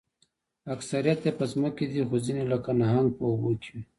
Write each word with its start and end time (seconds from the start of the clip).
اکثریت 0.73 1.19
یې 1.25 1.31
په 1.39 1.45
ځمکه 1.53 1.83
دي 1.91 2.01
خو 2.07 2.15
ځینې 2.25 2.43
لکه 2.51 2.69
نهنګ 2.81 3.07
په 3.17 3.23
اوبو 3.29 3.51
کې 3.61 3.69
وي 3.73 3.83